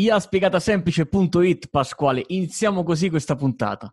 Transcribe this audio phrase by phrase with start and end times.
[0.00, 3.92] iaspiegatasemplice.it Pasquale, iniziamo così questa puntata.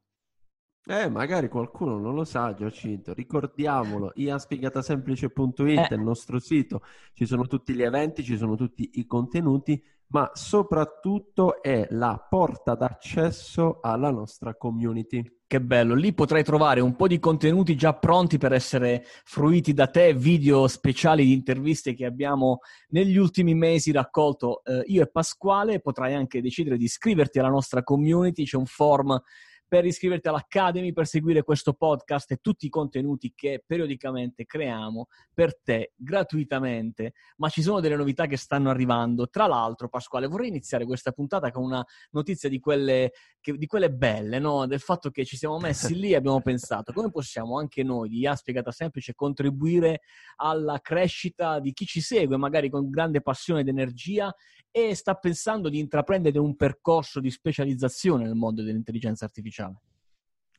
[0.88, 3.12] Eh, magari qualcuno non lo sa, Giacinto.
[3.12, 6.84] Ricordiamolo, iaspiegatasemplice.it è il nostro sito,
[7.14, 9.84] ci sono tutti gli eventi, ci sono tutti i contenuti,
[10.16, 15.22] ma soprattutto è la porta d'accesso alla nostra community.
[15.46, 19.88] Che bello, lì potrai trovare un po' di contenuti già pronti per essere fruiti da
[19.88, 22.60] te, video speciali di interviste che abbiamo
[22.92, 27.84] negli ultimi mesi raccolto eh, io e Pasquale, potrai anche decidere di iscriverti alla nostra
[27.84, 29.22] community, c'è un form
[29.68, 35.60] per iscriverti all'Academy, per seguire questo podcast e tutti i contenuti che periodicamente creiamo per
[35.62, 37.14] te gratuitamente.
[37.38, 39.28] Ma ci sono delle novità che stanno arrivando.
[39.28, 43.92] Tra l'altro, Pasquale, vorrei iniziare questa puntata con una notizia di quelle, che, di quelle
[43.92, 44.66] belle, no?
[44.68, 48.20] del fatto che ci siamo messi lì e abbiamo pensato come possiamo anche noi di
[48.20, 50.02] IA Spiegata Semplice contribuire
[50.38, 54.34] alla crescita di chi ci segue, magari con grande passione ed energia
[54.72, 59.55] e sta pensando di intraprendere un percorso di specializzazione nel mondo dell'intelligenza artificiale.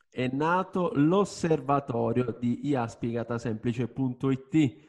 [0.09, 4.85] È nato l'osservatorio di iaspiegatasemplice.it.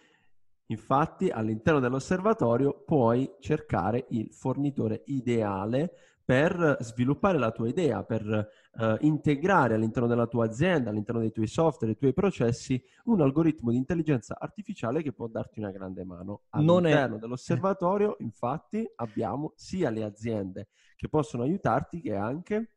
[0.67, 5.93] Infatti, all'interno dell'osservatorio puoi cercare il fornitore ideale
[6.29, 11.47] per sviluppare la tua idea, per uh, integrare all'interno della tua azienda, all'interno dei tuoi
[11.47, 16.43] software, dei tuoi processi, un algoritmo di intelligenza artificiale che può darti una grande mano.
[16.51, 17.19] All'interno è...
[17.19, 22.73] dell'osservatorio, infatti, abbiamo sia le aziende che possono aiutarti che anche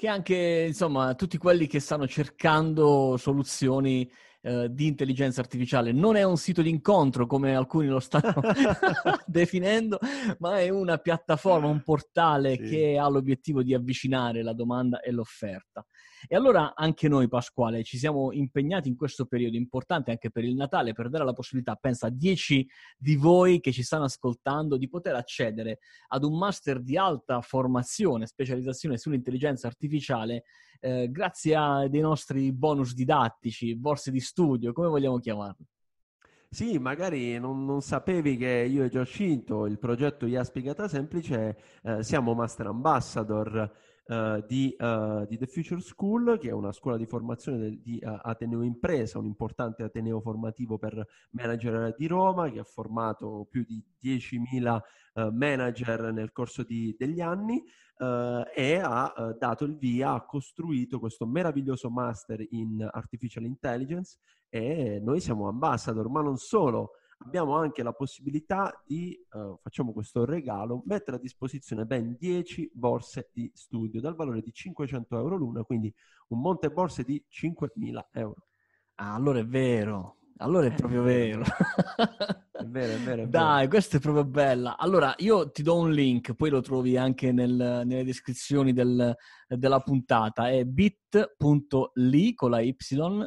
[0.00, 4.10] che anche insomma tutti quelli che stanno cercando soluzioni
[4.42, 5.92] eh, di intelligenza artificiale.
[5.92, 8.34] Non è un sito di incontro come alcuni lo stanno
[9.26, 9.98] definendo,
[10.38, 12.62] ma è una piattaforma, un portale sì.
[12.62, 15.84] che ha l'obiettivo di avvicinare la domanda e l'offerta.
[16.26, 20.54] E allora anche noi, Pasquale, ci siamo impegnati in questo periodo importante anche per il
[20.54, 24.88] Natale per dare la possibilità, pensa a 10 di voi che ci stanno ascoltando, di
[24.88, 30.44] poter accedere ad un master di alta formazione, specializzazione sull'intelligenza artificiale
[30.80, 35.64] eh, grazie a dei nostri bonus didattici, borse di studio, come vogliamo chiamarli.
[36.52, 42.02] Sì, magari non, non, sapevi che io e Giacinto, il progetto IA Spiegata Semplice, eh,
[42.02, 43.72] siamo Master Ambassador
[44.10, 48.00] uh, di, uh, di, The Future School, che è una scuola di formazione del, di
[48.02, 53.64] uh, Ateneo Impresa, un importante ateneo formativo per manager di Roma, che ha formato più
[53.64, 54.80] di 10.000
[55.32, 57.62] manager nel corso di, degli anni.
[57.98, 65.20] e ha dato il via, ha costruito questo meraviglioso master in artificial intelligence e noi
[65.20, 66.92] siamo ambassador, ma non solo,
[67.22, 73.30] abbiamo anche la possibilità di, uh, facciamo questo regalo, mettere a disposizione ben 10 borse
[73.32, 75.92] di studio dal valore di 500 euro l'una, quindi
[76.28, 78.46] un monte borse di 5.000 euro.
[78.96, 81.42] Ah, allora è vero, allora è proprio vero.
[81.42, 83.22] È vero, è vero.
[83.22, 83.68] È Dai, vero.
[83.68, 84.76] questa è proprio bella.
[84.76, 89.14] Allora, io ti do un link, poi lo trovi anche nel, nelle descrizioni del,
[89.46, 90.48] della puntata.
[90.50, 92.74] È bit.ly con la y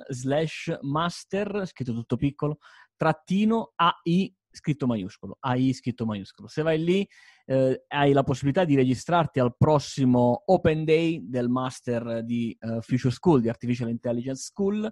[0.08, 2.58] slash master, scritto tutto piccolo,
[2.96, 6.48] trattino AI scritto maiuscolo, AI scritto maiuscolo.
[6.48, 7.08] Se vai lì
[7.46, 13.14] eh, hai la possibilità di registrarti al prossimo Open Day del Master di uh, Future
[13.14, 14.90] School, di Artificial Intelligence School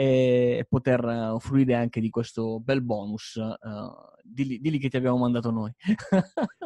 [0.00, 3.34] e poter uh, fruire anche di questo bel bonus.
[3.34, 5.70] Uh, dilli, dilli, che ti abbiamo mandato noi.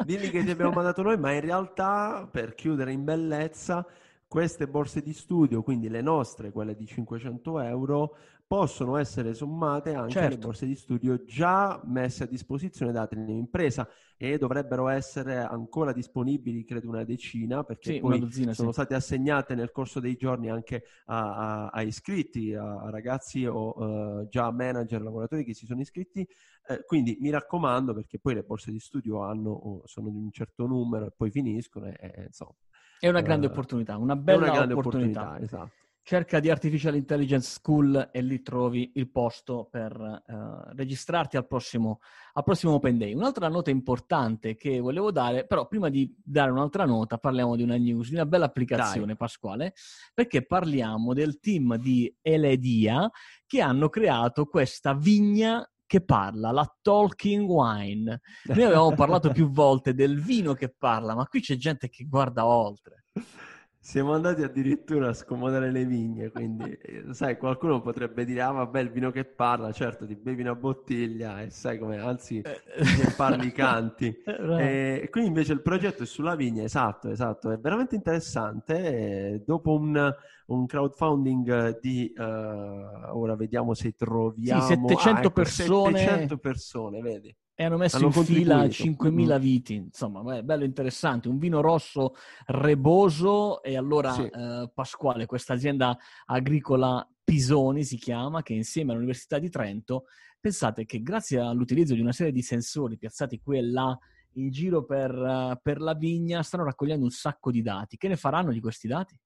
[0.05, 3.85] dilli che ti abbiamo mandato noi, ma in realtà per chiudere in bellezza
[4.29, 10.13] queste borse di studio, quindi le nostre, quelle di 500 euro, possono essere sommate anche
[10.13, 10.27] certo.
[10.27, 16.65] alle borse di studio già messe a disposizione da Impresa e dovrebbero essere ancora disponibili,
[16.65, 18.75] credo una decina, perché sì, poi dozzina, sono sì.
[18.75, 23.77] state assegnate nel corso dei giorni anche a, a, a iscritti, a, a, ragazzi o
[23.77, 26.27] uh, già manager, lavoratori che si sono iscritti.
[26.67, 30.67] Eh, quindi mi raccomando, perché poi le borse di studio hanno, sono di un certo
[30.67, 32.55] numero e poi finiscono, e, e, insomma
[33.01, 35.23] è una grande uh, opportunità, una bella una opportunità.
[35.23, 35.39] opportunità.
[35.41, 35.84] Esatto.
[36.07, 42.01] Cerca di Artificial Intelligence School e lì trovi il posto per uh, registrarti al prossimo,
[42.35, 43.15] al prossimo Open Day.
[43.15, 47.79] Un'altra nota importante che volevo dare, però prima di dare un'altra nota parliamo di una
[47.79, 49.17] news, di una bella applicazione Dai.
[49.17, 49.73] Pasquale,
[50.13, 53.11] perché parliamo del team di Eledia
[53.47, 58.21] che hanno creato questa vigna che parla, la talking wine.
[58.45, 62.45] Noi avevamo parlato più volte del vino che parla, ma qui c'è gente che guarda
[62.45, 63.07] oltre.
[63.85, 68.81] Siamo andati addirittura a scomodare le vigne, quindi eh, sai, qualcuno potrebbe dire, ah vabbè,
[68.81, 73.13] il vino che parla, certo, ti bevi una bottiglia e sai come, anzi, ne eh.
[73.15, 74.23] parli canti.
[74.25, 79.35] Eh, e quindi invece il progetto è sulla vigna, esatto, esatto, è veramente interessante.
[79.35, 80.15] E dopo un,
[80.47, 84.63] un, crowdfunding di, uh, ora vediamo se troviamo...
[84.63, 85.99] Sì, 700 ah, ecco, persone.
[85.99, 87.37] 700 persone, vedi?
[87.57, 91.29] E hanno messo hanno in fila 5.000 viti, insomma, è bello interessante.
[91.29, 92.15] Un vino rosso
[92.47, 94.23] reboso e allora sì.
[94.23, 95.97] eh, Pasquale, questa azienda
[96.27, 100.07] agricola Pisoni si chiama, che insieme all'Università di Trento,
[100.41, 103.99] pensate che grazie all'utilizzo di una serie di sensori piazzati qui e là
[104.33, 107.97] in giro per, per la vigna, stanno raccogliendo un sacco di dati.
[107.97, 109.17] Che ne faranno di questi dati?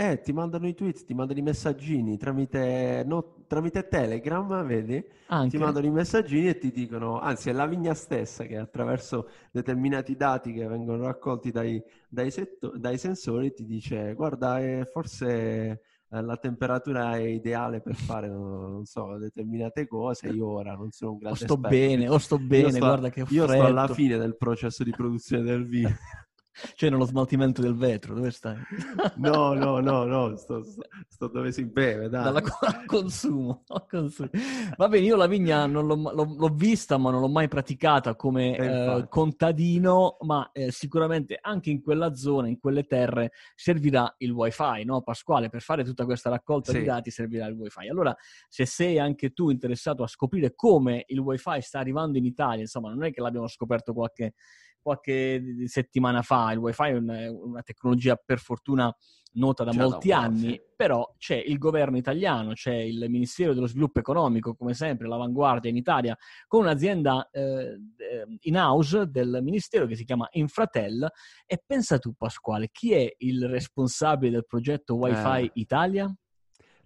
[0.00, 5.04] Eh, ti mandano i tweet, ti mandano i messaggini tramite, no, tramite Telegram, vedi?
[5.26, 5.56] Anche.
[5.56, 10.14] Ti mandano i messaggini e ti dicono, anzi è la vigna stessa che attraverso determinati
[10.14, 16.22] dati che vengono raccolti dai, dai, setto, dai sensori ti dice, guarda, eh, forse eh,
[16.22, 21.18] la temperatura è ideale per fare, non, so, determinate cose, io ora non sono un
[21.18, 21.76] grande O sto esperto.
[21.76, 23.42] bene, o sto bene, sto, guarda che freddo.
[23.42, 25.90] Io sto alla fine del processo di produzione del vino.
[26.74, 28.56] Cioè nello smaltimento del vetro, dove stai?
[29.16, 30.62] No, no, no, no, sto,
[31.08, 32.24] sto, dove si beve, dai.
[32.24, 34.30] Dalla, al, consumo, al consumo.
[34.76, 38.16] Va bene, io la vigna non l'ho, l'ho, l'ho vista, ma non l'ho mai praticata
[38.16, 44.30] come eh, contadino, ma eh, sicuramente anche in quella zona, in quelle terre, servirà il
[44.30, 45.48] wifi, no Pasquale?
[45.48, 46.78] Per fare tutta questa raccolta sì.
[46.78, 47.88] di dati servirà il wifi.
[47.88, 48.14] Allora,
[48.48, 52.90] se sei anche tu interessato a scoprire come il wifi sta arrivando in Italia, insomma,
[52.90, 54.34] non è che l'abbiamo scoperto qualche
[54.88, 56.52] qualche settimana fa.
[56.52, 58.94] Il wifi è una, una tecnologia per fortuna
[59.32, 60.60] nota da Già molti da anni, sì.
[60.74, 65.76] però c'è il governo italiano, c'è il Ministero dello Sviluppo Economico, come sempre, l'avanguardia in
[65.76, 67.78] Italia, con un'azienda eh,
[68.40, 71.08] in house del Ministero che si chiama Infratel.
[71.46, 75.50] E pensa tu, Pasquale, chi è il responsabile del progetto Wi-Fi eh.
[75.54, 76.12] Italia?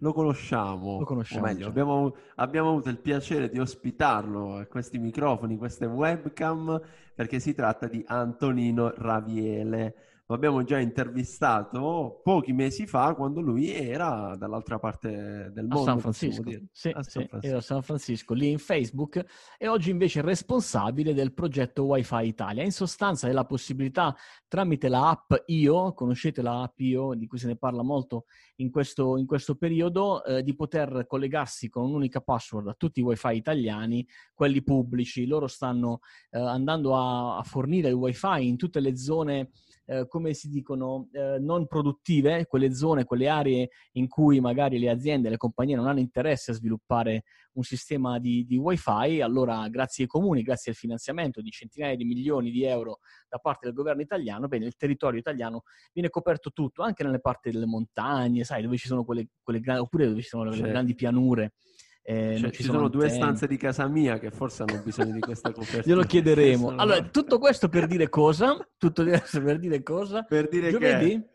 [0.03, 5.57] Lo conosciamo, lo conosciamo meglio, abbiamo, abbiamo, avuto il piacere di ospitarlo a questi microfoni,
[5.57, 6.81] queste webcam,
[7.15, 9.95] perché si tratta di Antonino Raviele.
[10.33, 15.81] Lo abbiamo già intervistato pochi mesi fa quando lui era dall'altra parte del mondo.
[15.81, 16.51] A San Francisco.
[16.73, 17.41] Sì, a San Francisco.
[17.41, 19.23] Sì, era a San Francisco, lì in Facebook,
[19.59, 22.63] e oggi invece è responsabile del progetto Wi-Fi Italia.
[22.63, 24.17] In sostanza è la possibilità
[24.49, 28.25] tramite la app Io, conoscete la app Io, di cui se ne parla molto
[28.57, 33.03] in questo, in questo periodo, eh, di poter collegarsi con un'unica password a tutti i
[33.03, 35.27] Wi-Fi italiani, quelli pubblici.
[35.27, 35.99] Loro stanno
[36.31, 39.51] eh, andando a, a fornire il Wi-Fi in tutte le zone
[39.87, 44.91] eh, come si dicono, eh, non produttive, quelle zone, quelle aree in cui magari le
[44.91, 47.25] aziende, le compagnie non hanno interesse a sviluppare
[47.55, 52.05] un sistema di, di wifi, allora grazie ai comuni, grazie al finanziamento di centinaia di
[52.05, 55.63] milioni di euro da parte del governo italiano, bene, il territorio italiano
[55.93, 59.83] viene coperto tutto, anche nelle parti delle montagne, sai, dove ci sono quelle, quelle grandi,
[59.83, 60.71] oppure dove ci sono le certo.
[60.71, 61.55] grandi pianure.
[62.05, 65.21] Eh, cioè, ci, sono, sono due stanze di casa mia che forse hanno bisogno di
[65.21, 65.83] questa copertura.
[65.85, 66.69] Glielo chiederemo.
[66.69, 66.81] Sono...
[66.81, 68.57] Allora, tutto questo per dire cosa?
[68.77, 70.23] Tutto questo per dire cosa?
[70.23, 71.09] Per dire Giovedì?
[71.11, 71.27] che...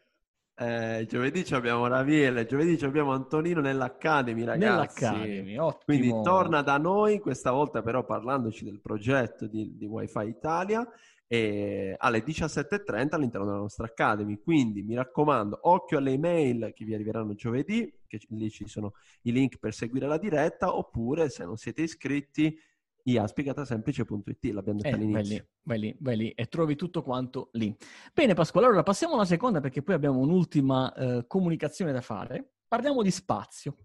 [0.59, 5.03] Eh, giovedì abbiamo Raviele, giovedì abbiamo Antonino nell'Academy, ragazzi.
[5.03, 5.81] Nell'Academy, ottimo.
[5.85, 10.87] Quindi torna da noi, questa volta però parlandoci del progetto di, di Wi-Fi Italia
[11.27, 14.39] e alle 17.30 all'interno della nostra Academy.
[14.39, 18.93] Quindi mi raccomando, occhio alle email che vi arriveranno giovedì, che lì ci sono
[19.23, 22.57] i link per seguire la diretta, oppure se non siete iscritti
[23.03, 25.47] iaspigatasemplice.it, l'abbiamo detto eh, all'inizio.
[25.63, 27.75] Vai lì, vai lì, e trovi tutto quanto lì.
[28.13, 32.53] Bene Pasquale, allora passiamo alla seconda perché poi abbiamo un'ultima eh, comunicazione da fare.
[32.67, 33.75] Parliamo di spazio.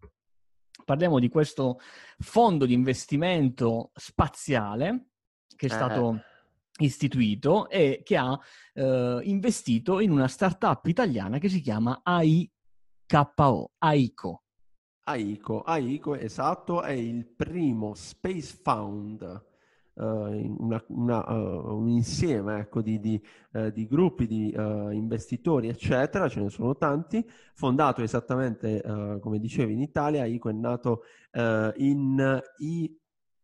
[0.84, 1.78] Parliamo di questo
[2.18, 5.10] fondo di investimento spaziale
[5.54, 5.74] che è eh.
[5.74, 6.20] stato
[6.78, 8.38] istituito e che ha
[8.74, 13.73] eh, investito in una startup italiana che si chiama AIKO.
[13.78, 14.42] AICO.
[15.04, 19.44] AICO, AICO esatto, è il primo Space Fund,
[19.94, 23.20] uh, una, una, uh, un insieme ecco, di, di,
[23.52, 28.80] uh, di, gruppi di investitori, eccetera, ce ne sono tanti, fondato esattamente
[29.20, 31.02] come dicevi in Italia, AICO è nato
[31.76, 33.00] in i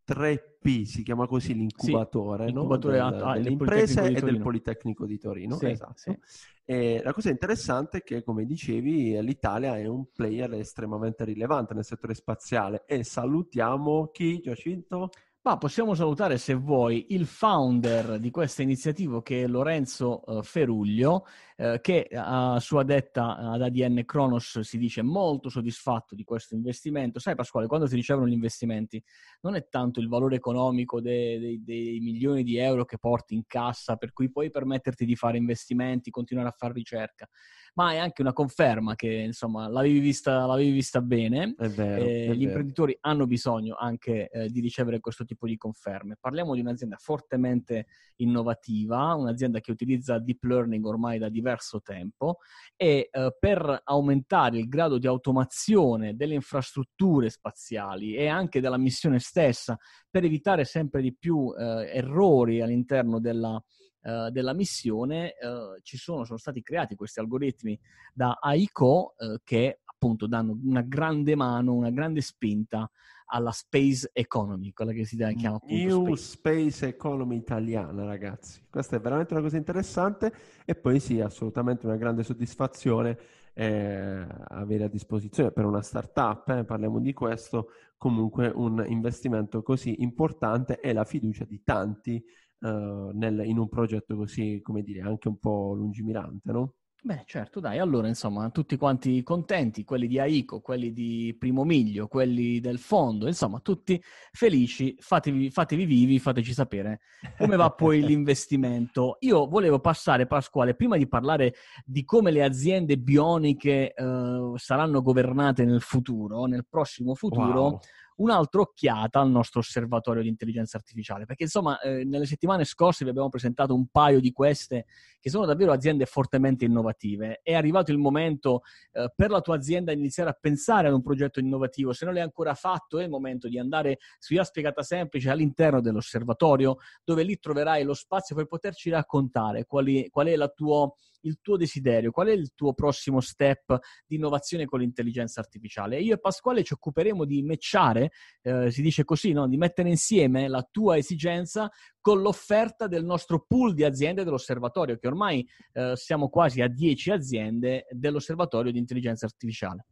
[0.08, 2.76] 3P, si chiama così l'incubatore, sì, no?
[2.76, 5.56] del, a, delle imprese e del Politecnico di Torino.
[5.56, 5.92] Sì, esatto.
[5.96, 6.18] Sì.
[6.64, 11.84] E la cosa interessante è che, come dicevi, l'Italia è un player estremamente rilevante nel
[11.84, 15.10] settore spaziale e salutiamo chi, Giacinto?
[15.42, 21.24] Ma possiamo salutare, se vuoi, il founder di questa iniziativa che è Lorenzo uh, Feruglio,
[21.58, 27.18] uh, che a sua detta ad ADN Kronos si dice molto soddisfatto di questo investimento.
[27.18, 29.02] Sai Pasquale, quando si ricevono gli investimenti
[29.42, 33.44] non è tanto il valore economico dei, dei, dei milioni di euro che porti in
[33.46, 37.28] cassa per cui puoi permetterti di fare investimenti, continuare a fare ricerca,
[37.74, 41.54] ma è anche una conferma che insomma l'avevi vista, l'avevi vista bene.
[41.56, 46.16] Vero, eh, gli imprenditori hanno bisogno anche eh, di ricevere questo tipo di conferme.
[46.20, 47.86] Parliamo di un'azienda fortemente
[48.16, 52.38] innovativa, un'azienda che utilizza deep learning ormai da diverso tempo
[52.76, 59.18] e eh, per aumentare il grado di automazione delle infrastrutture spaziali e anche della missione
[59.18, 59.76] stessa,
[60.10, 63.62] per evitare sempre di più eh, errori all'interno della,
[64.00, 67.78] Uh, della missione uh, ci sono, sono stati creati questi algoritmi
[68.14, 72.88] da AICO uh, che appunto danno una grande mano, una grande spinta
[73.30, 76.22] alla space economy, quella che si chiama appunto New space.
[76.22, 78.66] space economy italiana, ragazzi.
[78.70, 80.32] Questa è veramente una cosa interessante
[80.64, 83.18] e poi sì, assolutamente una grande soddisfazione
[83.54, 90.00] eh, avere a disposizione per una startup, eh, parliamo di questo, comunque un investimento così
[90.02, 92.16] importante e la fiducia di tanti
[92.60, 96.74] eh, nel, in un progetto così, come dire, anche un po' lungimirante, no?
[97.00, 102.08] Beh, certo, dai, allora insomma, tutti quanti contenti, quelli di Aico, quelli di Primo Miglio,
[102.08, 104.02] quelli del fondo, insomma, tutti
[104.32, 106.98] felici, fatevi, fatevi vivi, fateci sapere
[107.38, 109.16] come va poi l'investimento.
[109.20, 115.64] Io volevo passare, Pasquale, prima di parlare di come le aziende bioniche eh, saranno governate
[115.64, 117.80] nel futuro, nel prossimo futuro, wow
[118.18, 123.10] un'altra occhiata al nostro osservatorio di intelligenza artificiale, perché insomma eh, nelle settimane scorse vi
[123.10, 124.86] abbiamo presentato un paio di queste
[125.20, 127.40] che sono davvero aziende fortemente innovative.
[127.42, 131.40] È arrivato il momento eh, per la tua azienda iniziare a pensare ad un progetto
[131.40, 135.30] innovativo, se non l'hai ancora fatto è il momento di andare su IA Spiegata Semplice
[135.30, 140.90] all'interno dell'osservatorio, dove lì troverai lo spazio per poterci raccontare quali, qual è tua
[141.22, 146.00] il tuo desiderio, qual è il tuo prossimo step di innovazione con l'intelligenza artificiale.
[146.00, 149.48] Io e Pasquale ci occuperemo di matchare, eh, si dice così, no?
[149.48, 151.70] di mettere insieme la tua esigenza
[152.08, 157.10] con l'offerta del nostro pool di aziende dell'osservatorio, che ormai eh, siamo quasi a 10
[157.10, 159.84] aziende dell'osservatorio di intelligenza artificiale.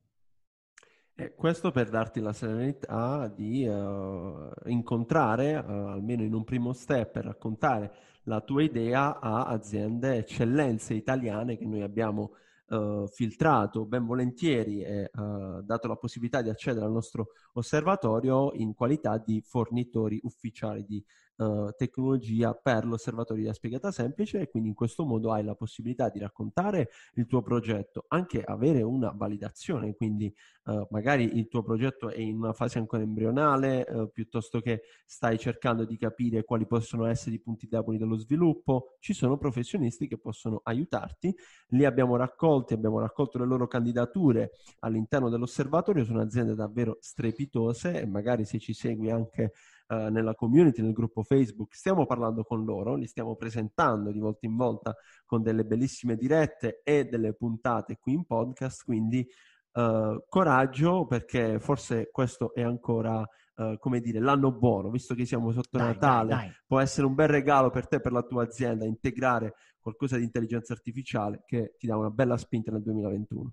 [1.15, 7.11] Eh, questo per darti la serenità di uh, incontrare, uh, almeno in un primo step,
[7.11, 7.93] per raccontare
[8.23, 12.33] la tua idea a aziende eccellenze italiane che noi abbiamo
[12.69, 19.19] uh, filtrato ben volentieri e dato la possibilità di accedere al nostro osservatorio in qualità
[19.19, 21.05] di fornitori ufficiali di
[21.37, 26.09] uh, tecnologia per l'osservatorio di spiegata semplice e quindi in questo modo hai la possibilità
[26.09, 30.33] di raccontare il tuo progetto, anche avere una validazione, quindi
[30.65, 35.39] uh, magari il tuo progetto è in una fase ancora embrionale, uh, piuttosto che stai
[35.39, 40.19] cercando di capire quali possono essere i punti deboli dello sviluppo, ci sono professionisti che
[40.19, 41.35] possono aiutarti,
[41.69, 48.07] li abbiamo raccolti, abbiamo raccolto le loro candidature all'interno dell'osservatorio, sono aziende davvero strepitose e
[48.07, 49.53] magari se ci segui anche
[49.89, 54.47] uh, nella community, nel gruppo Facebook, stiamo parlando con loro, li stiamo presentando di volta
[54.47, 59.27] in volta con delle bellissime dirette e delle puntate qui in podcast, quindi
[59.73, 63.25] uh, coraggio perché forse questo è ancora
[63.59, 66.55] Uh, come dire, l'anno buono, visto che siamo sotto dai, Natale, dai, dai.
[66.67, 70.25] può essere un bel regalo per te e per la tua azienda integrare qualcosa di
[70.25, 73.53] intelligenza artificiale che ti dà una bella spinta nel 2021.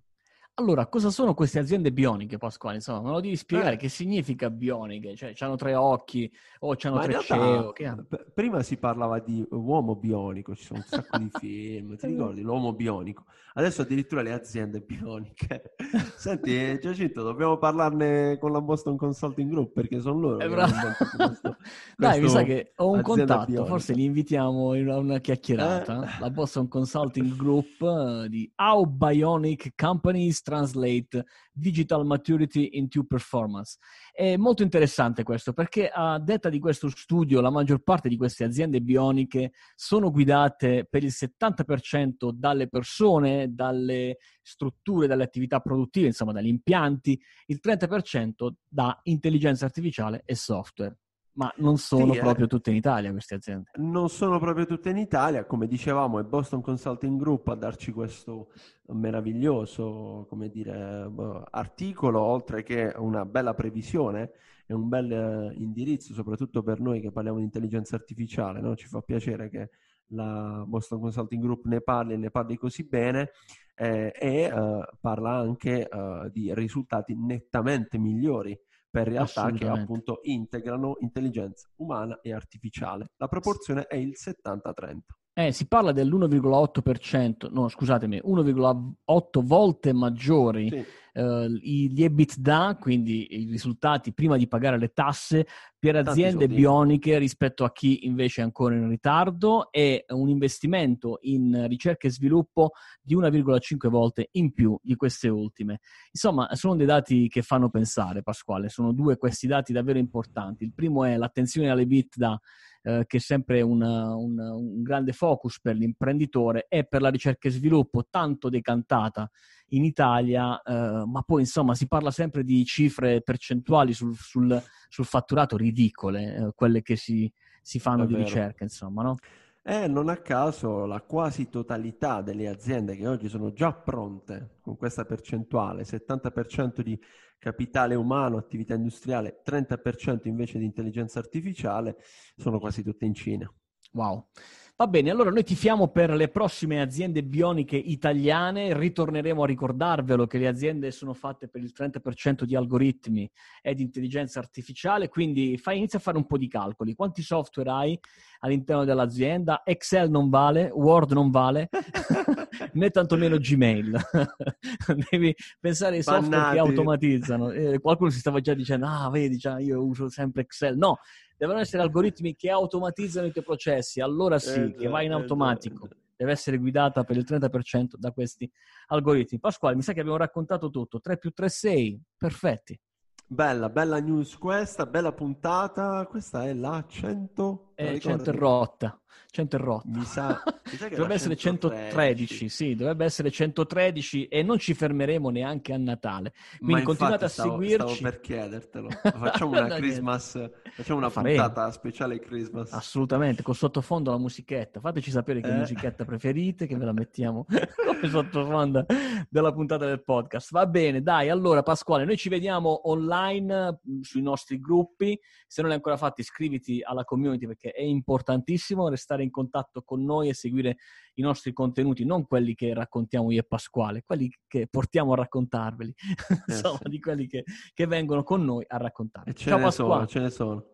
[0.56, 2.76] Allora, cosa sono queste aziende bioniche, Pasquale?
[2.76, 3.78] Insomma, me lo devi spiegare eh.
[3.78, 5.16] che significa bioniche?
[5.16, 7.74] Cioè, hanno tre occhi o hanno tre CEO?
[7.74, 12.42] P- prima si parlava di uomo bionico, ci sono un sacco di film, ti ricordi?
[12.42, 13.26] L'uomo bionico.
[13.56, 15.74] Adesso addirittura le aziende bioniche.
[16.18, 20.96] Senti, Giacinto, dobbiamo parlarne con la Boston Consulting Group perché sono loro eh, che hanno
[21.18, 21.58] questo,
[21.98, 23.66] Dai, mi sa che ho un contatto, bionica.
[23.66, 26.04] forse li invitiamo in una chiacchierata.
[26.04, 26.20] Eh.
[26.20, 33.78] La Boston Consulting Group uh, di How Bionic Companies Translate Digital Maturity into Performance.
[34.12, 38.44] È molto interessante questo perché a detta di questo studio la maggior parte di queste
[38.44, 46.34] aziende bioniche sono guidate per il 70% dalle persone, dalle strutture, dalle attività produttive, insomma
[46.34, 50.98] dagli impianti, il 30% da intelligenza artificiale e software
[51.36, 52.22] ma non sono sì, eh.
[52.22, 53.72] proprio eh, tutte in Italia queste aziende.
[53.76, 58.52] Non sono proprio tutte in Italia, come dicevamo, è Boston Consulting Group a darci questo
[58.88, 64.32] meraviglioso, come dire, boh, articolo, oltre che una bella previsione
[64.66, 68.76] e un bel eh, indirizzo, soprattutto per noi che parliamo di intelligenza artificiale, no?
[68.76, 69.70] ci fa piacere che
[70.08, 73.32] la Boston Consulting Group ne parli e ne parli così bene
[73.76, 78.58] eh, e uh, parla anche uh, di risultati nettamente migliori
[78.94, 83.08] per realtà che appunto integrano intelligenza umana e artificiale.
[83.18, 85.00] La proporzione è il 70-30.
[85.36, 90.86] Eh, si parla dell'1,8%, no scusatemi, 1,8 volte maggiori sì.
[91.14, 95.48] eh, gli EBITDA, quindi i risultati prima di pagare le tasse
[95.80, 101.66] per aziende bioniche rispetto a chi invece è ancora in ritardo e un investimento in
[101.68, 105.80] ricerca e sviluppo di 1,5 volte in più di queste ultime.
[106.12, 110.64] Insomma, sono dei dati che fanno pensare, Pasquale, sono due questi dati davvero importanti.
[110.64, 112.40] Il primo è l'attenzione alle EBITDA
[112.84, 117.48] eh, che è sempre una, una, un grande focus per l'imprenditore e per la ricerca
[117.48, 119.30] e sviluppo, tanto decantata
[119.70, 125.06] in Italia, eh, ma poi insomma si parla sempre di cifre percentuali sul, sul, sul
[125.06, 129.16] fatturato ridicole, eh, quelle che si, si fanno di ricerca, insomma, no?
[129.66, 134.76] E non a caso la quasi totalità delle aziende che oggi sono già pronte con
[134.76, 137.00] questa percentuale, 70% di
[137.38, 141.96] capitale umano, attività industriale, 30% invece di intelligenza artificiale,
[142.36, 143.50] sono quasi tutte in Cina.
[143.94, 144.28] Wow.
[144.76, 150.40] Va bene, allora noi tifiamo per le prossime aziende bioniche italiane, ritorneremo a ricordarvelo che
[150.40, 153.30] le aziende sono fatte per il 30% di algoritmi
[153.62, 156.96] e di intelligenza artificiale, quindi fai, inizia a fare un po' di calcoli.
[156.96, 158.00] Quanti software hai
[158.40, 159.62] all'interno dell'azienda?
[159.64, 161.70] Excel non vale, Word non vale,
[162.74, 163.98] né tantomeno Gmail.
[165.10, 166.54] Devi pensare ai software Bannati.
[166.54, 167.52] che automatizzano.
[167.64, 170.76] Eh, qualcuno si stava già dicendo, ah, vedi, già, io uso sempre Excel.
[170.76, 171.00] No,
[171.38, 175.88] devono essere algoritmi che automatizzano i tuoi processi, allora sì, eh, che va in automatico.
[175.88, 178.50] Eh, Deve essere guidata per il 30% da questi
[178.88, 179.40] algoritmi.
[179.40, 181.00] Pasquale, mi sa che abbiamo raccontato tutto.
[181.00, 182.80] 3 più 3, 6, perfetti.
[183.26, 186.06] Bella, bella news questa, bella puntata.
[186.08, 187.73] Questa è la 100...
[187.76, 188.98] È 100 rotta.
[189.34, 189.88] 100 è rotta.
[189.88, 191.90] Mi sa, mi sa dovrebbe essere 113.
[191.90, 192.50] 113.
[192.50, 196.34] sì, dovrebbe essere 113 e non ci fermeremo neanche a Natale.
[196.58, 197.96] Quindi Ma continuate a stavo, seguirci.
[197.96, 198.90] Stavo per chiedertelo.
[199.02, 202.74] Facciamo una Christmas, facciamo una puntata speciale Christmas.
[202.74, 204.80] Assolutamente, con sottofondo la musichetta.
[204.80, 205.58] Fateci sapere che eh.
[205.58, 208.86] musichetta preferite, che ve la mettiamo come sottofondo
[209.30, 210.52] della puntata del podcast.
[210.52, 215.20] Va bene, dai, allora Pasquale, noi ci vediamo online mm, sui nostri gruppi.
[215.48, 220.04] Se non l'hai ancora fatto, iscriviti alla community perché è importantissimo restare in contatto con
[220.04, 220.78] noi e seguire
[221.16, 225.94] i nostri contenuti, non quelli che raccontiamo io e Pasquale, quelli che portiamo a raccontarveli,
[226.30, 226.90] eh, insomma, sì.
[226.90, 229.36] di quelli che, che, vengono con noi a raccontarvi.
[229.36, 229.94] Ciao Pasquale.
[229.94, 230.66] Sono, ce ne sono.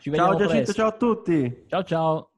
[0.00, 1.64] Ci ciao Giacinto, ciao a tutti.
[1.68, 2.33] Ciao ciao.